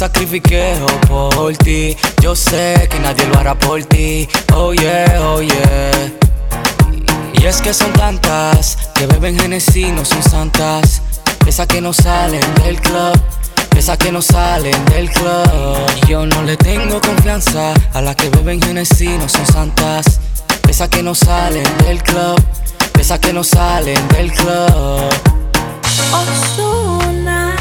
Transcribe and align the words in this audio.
sacrifiqué 0.00 0.74
por 1.08 1.54
ti. 1.58 1.94
Yo 2.22 2.34
sé 2.34 2.88
que 2.90 2.98
nadie 3.00 3.26
lo 3.26 3.38
hará 3.38 3.54
por 3.54 3.84
ti. 3.84 4.26
Oh 4.54 4.72
yeah, 4.72 5.20
oh 5.20 5.42
yeah. 5.42 6.12
Y 7.34 7.44
es 7.44 7.60
que 7.60 7.74
son 7.74 7.92
tantas 7.92 8.78
que 8.94 9.06
beben 9.06 9.38
Genesis, 9.38 9.88
no 9.92 10.06
son 10.06 10.22
santas. 10.22 11.02
Esas 11.46 11.66
que 11.66 11.82
no 11.82 11.92
salen 11.92 12.40
del 12.64 12.80
club. 12.80 13.20
Esas 13.76 13.98
que 13.98 14.10
no 14.10 14.22
salen 14.22 14.84
del 14.86 15.10
club. 15.10 16.08
Yo 16.08 16.24
no 16.24 16.42
le 16.44 16.56
tengo 16.56 16.98
confianza 17.02 17.74
a 17.92 18.00
las 18.00 18.16
que 18.16 18.30
beben 18.30 18.62
Genesis, 18.62 19.18
no 19.18 19.28
son 19.28 19.46
santas. 19.46 20.18
Esas 20.70 20.88
que 20.88 21.02
no 21.02 21.16
salen 21.16 21.64
del 21.78 22.00
club. 22.00 22.40
Esas 22.98 23.18
que 23.18 23.32
no 23.32 23.42
salen 23.42 24.06
del 24.08 24.32
club. 24.32 25.10
Osuna. 26.12 27.56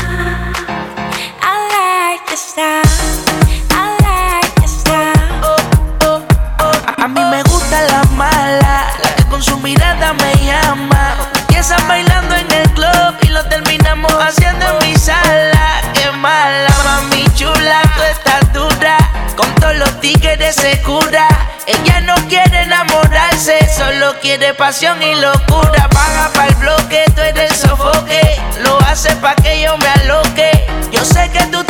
A 6.97 7.07
mí 7.07 7.21
me 7.31 7.41
gusta 7.43 7.81
la 7.81 8.03
mala, 8.15 8.93
la 9.02 9.15
que 9.15 9.25
con 9.25 9.41
su 9.41 9.57
mirada 9.57 10.13
me 10.13 10.45
llama. 10.45 11.15
Empiezan 11.41 11.87
bailando 11.87 12.35
en 12.35 12.52
el 12.52 12.69
club 12.73 13.15
y 13.23 13.30
lo 13.30 13.43
terminamos 13.45 14.13
haciendo 14.13 14.65
en 14.67 14.87
mi 14.87 14.95
sala. 14.95 15.81
Qué 15.95 16.11
mala, 16.11 16.69
mami 16.85 17.25
chula, 17.33 17.81
tú 17.95 18.03
estás 18.03 18.53
dura. 18.53 18.97
Con 19.35 19.53
todos 19.55 19.77
los 19.77 19.99
tigres 19.99 20.55
se 20.55 20.80
cura. 20.83 21.27
Ella 21.69 22.01
no 22.01 22.15
quiere 22.27 22.63
enamorarse, 22.63 23.59
solo 23.69 24.15
quiere 24.19 24.55
pasión 24.55 25.03
y 25.03 25.13
locura. 25.13 25.87
Paga 25.89 26.31
para 26.33 26.47
el 26.47 26.55
bloque, 26.55 27.05
tú 27.15 27.21
eres 27.21 27.51
el 27.51 27.55
sofoque. 27.69 28.41
Lo 28.63 28.79
hace 28.81 29.15
pa' 29.17 29.35
que 29.35 29.61
yo 29.61 29.77
me 29.77 29.87
aloque. 29.87 30.49
Yo 30.91 31.05
sé 31.05 31.29
que 31.29 31.45
tú 31.51 31.63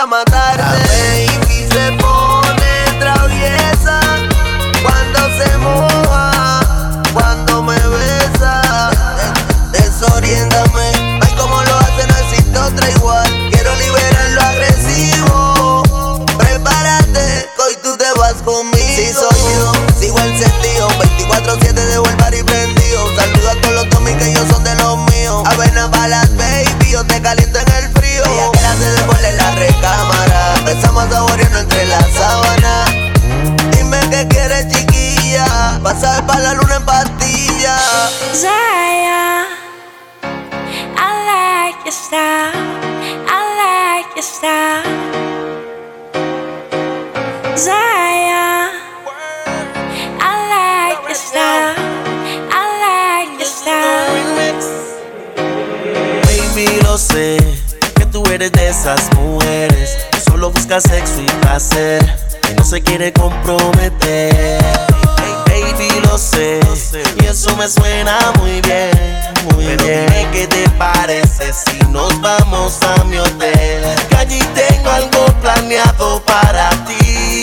a 0.00 0.06
matarte. 0.06 0.39
Like 44.00 44.22
style. 44.22 44.82
Zaya, 47.56 48.70
I 50.20 51.00
like 51.00 51.14
style. 51.14 51.90
lo 56.82 56.98
sé 56.98 57.36
que 57.94 58.04
tú 58.06 58.22
eres 58.26 58.50
de 58.52 58.68
esas 58.68 59.08
mujeres 59.14 59.96
que 60.10 60.20
solo 60.20 60.50
busca 60.50 60.80
sexo 60.80 61.22
y 61.22 61.26
placer 61.40 62.04
y 62.50 62.54
no 62.54 62.64
se 62.64 62.82
quiere 62.82 63.12
comprometer. 63.12 64.60
baby, 65.46 65.88
lo 66.02 66.18
sé, 66.18 66.60
y 67.20 67.26
eso 67.26 67.56
me 67.56 67.68
suena 67.68 68.18
muy 68.40 68.60
bien, 68.62 68.90
Dime 69.60 70.28
qué 70.32 70.46
te 70.46 70.68
parece 70.70 71.52
si 71.52 71.78
nos 71.90 72.18
vamos 72.20 72.78
a 72.82 73.04
mi 73.04 73.18
hotel. 73.18 73.82
Que 74.08 74.16
allí 74.16 74.40
tengo 74.54 74.90
algo 74.90 75.26
planeado 75.42 76.22
para 76.22 76.70
ti, 76.86 77.42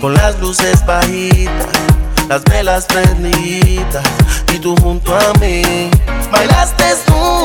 con, 0.00 0.14
las 0.14 0.38
luces 0.40 0.84
bajitas 0.86 1.80
las 2.28 2.44
velas 2.44 2.86
prendidas 2.86 4.04
y 4.54 4.58
tú 4.60 4.76
junto 4.80 5.14
a 5.16 5.32
mí. 5.40 5.90
Bailas 6.30 6.72
desnuda 6.76 7.39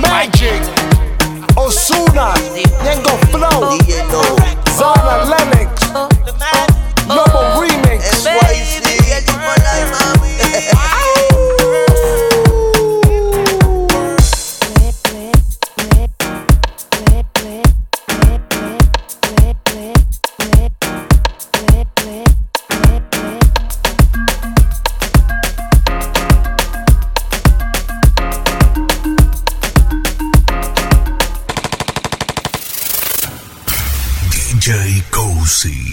Magic, 0.00 0.62
Osuna, 1.56 2.34
Yengo 2.84 3.16
Flow, 3.30 3.78
Zana 4.76 5.24
Lennox, 5.28 5.81
DJ 34.62 35.02
Cozy 35.10 35.92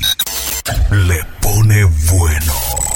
le 0.91 1.25
pone 1.41 1.85
bueno. 2.05 2.88